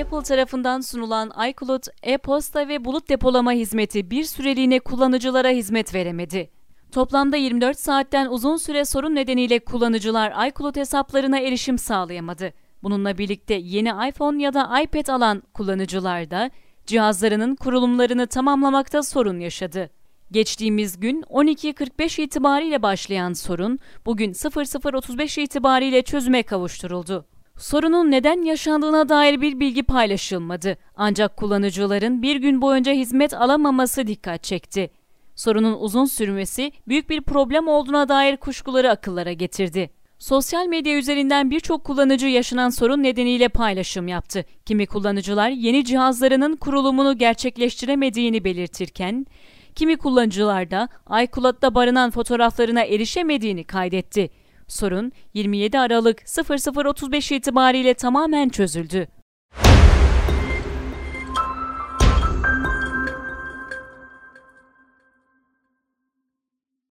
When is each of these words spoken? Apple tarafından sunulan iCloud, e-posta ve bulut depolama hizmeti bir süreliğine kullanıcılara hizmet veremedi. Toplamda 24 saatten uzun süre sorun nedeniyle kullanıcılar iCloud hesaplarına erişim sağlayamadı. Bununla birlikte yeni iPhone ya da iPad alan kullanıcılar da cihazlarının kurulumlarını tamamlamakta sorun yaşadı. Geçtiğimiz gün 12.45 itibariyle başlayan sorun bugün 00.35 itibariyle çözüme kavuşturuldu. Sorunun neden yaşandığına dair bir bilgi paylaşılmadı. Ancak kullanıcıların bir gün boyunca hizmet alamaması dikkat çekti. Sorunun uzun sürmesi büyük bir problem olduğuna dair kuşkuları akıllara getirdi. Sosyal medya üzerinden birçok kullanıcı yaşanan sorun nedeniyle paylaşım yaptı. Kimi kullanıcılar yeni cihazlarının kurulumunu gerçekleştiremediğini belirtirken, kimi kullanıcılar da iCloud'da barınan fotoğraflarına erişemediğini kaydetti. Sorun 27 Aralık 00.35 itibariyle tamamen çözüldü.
Apple 0.00 0.22
tarafından 0.22 0.80
sunulan 0.80 1.32
iCloud, 1.48 1.82
e-posta 2.02 2.68
ve 2.68 2.84
bulut 2.84 3.08
depolama 3.08 3.52
hizmeti 3.52 4.10
bir 4.10 4.24
süreliğine 4.24 4.80
kullanıcılara 4.80 5.48
hizmet 5.48 5.94
veremedi. 5.94 6.50
Toplamda 6.92 7.36
24 7.36 7.78
saatten 7.78 8.26
uzun 8.26 8.56
süre 8.56 8.84
sorun 8.84 9.14
nedeniyle 9.14 9.58
kullanıcılar 9.58 10.48
iCloud 10.48 10.76
hesaplarına 10.76 11.38
erişim 11.38 11.78
sağlayamadı. 11.78 12.52
Bununla 12.82 13.18
birlikte 13.18 13.54
yeni 13.54 13.88
iPhone 14.08 14.42
ya 14.42 14.54
da 14.54 14.80
iPad 14.82 15.06
alan 15.06 15.42
kullanıcılar 15.54 16.30
da 16.30 16.50
cihazlarının 16.86 17.54
kurulumlarını 17.54 18.26
tamamlamakta 18.26 19.02
sorun 19.02 19.40
yaşadı. 19.40 19.90
Geçtiğimiz 20.30 21.00
gün 21.00 21.22
12.45 21.22 22.22
itibariyle 22.22 22.82
başlayan 22.82 23.32
sorun 23.32 23.78
bugün 24.06 24.32
00.35 24.32 25.40
itibariyle 25.40 26.02
çözüme 26.02 26.42
kavuşturuldu. 26.42 27.26
Sorunun 27.58 28.10
neden 28.10 28.42
yaşandığına 28.42 29.08
dair 29.08 29.40
bir 29.40 29.60
bilgi 29.60 29.82
paylaşılmadı. 29.82 30.76
Ancak 30.96 31.36
kullanıcıların 31.36 32.22
bir 32.22 32.36
gün 32.36 32.62
boyunca 32.62 32.92
hizmet 32.92 33.34
alamaması 33.34 34.06
dikkat 34.06 34.42
çekti. 34.42 34.90
Sorunun 35.34 35.76
uzun 35.80 36.04
sürmesi 36.04 36.72
büyük 36.88 37.10
bir 37.10 37.20
problem 37.20 37.68
olduğuna 37.68 38.08
dair 38.08 38.36
kuşkuları 38.36 38.90
akıllara 38.90 39.32
getirdi. 39.32 39.90
Sosyal 40.18 40.66
medya 40.66 40.98
üzerinden 40.98 41.50
birçok 41.50 41.84
kullanıcı 41.84 42.26
yaşanan 42.26 42.70
sorun 42.70 43.02
nedeniyle 43.02 43.48
paylaşım 43.48 44.08
yaptı. 44.08 44.44
Kimi 44.66 44.86
kullanıcılar 44.86 45.50
yeni 45.50 45.84
cihazlarının 45.84 46.56
kurulumunu 46.56 47.18
gerçekleştiremediğini 47.18 48.44
belirtirken, 48.44 49.26
kimi 49.74 49.96
kullanıcılar 49.96 50.70
da 50.70 50.88
iCloud'da 51.22 51.74
barınan 51.74 52.10
fotoğraflarına 52.10 52.82
erişemediğini 52.82 53.64
kaydetti. 53.64 54.30
Sorun 54.68 55.12
27 55.34 55.78
Aralık 55.78 56.20
00.35 56.20 57.34
itibariyle 57.34 57.94
tamamen 57.94 58.48
çözüldü. 58.48 59.08